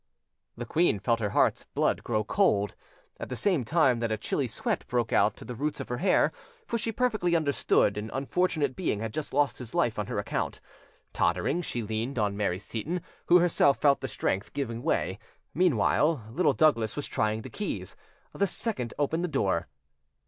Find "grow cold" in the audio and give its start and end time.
2.03-2.73